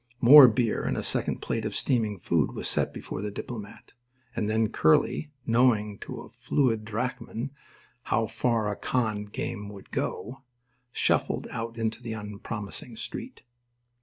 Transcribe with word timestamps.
More 0.19 0.47
beer 0.47 0.81
and 0.81 0.97
a 0.97 1.03
second 1.03 1.43
plate 1.43 1.63
of 1.63 1.75
steaming 1.75 2.17
food 2.17 2.53
was 2.53 2.67
set 2.67 2.91
before 2.91 3.21
the 3.21 3.29
diplomat. 3.29 3.93
And 4.35 4.49
then 4.49 4.69
Curly, 4.69 5.29
knowing 5.45 5.99
to 5.99 6.21
a 6.21 6.29
fluid 6.29 6.83
drachm 6.83 7.51
how 8.05 8.25
far 8.25 8.71
a 8.71 8.75
"con" 8.75 9.25
game 9.25 9.69
would 9.69 9.91
go, 9.91 10.41
shuffled 10.91 11.47
out 11.51 11.77
into 11.77 12.01
the 12.01 12.13
unpromising 12.13 12.95
street. 12.95 13.43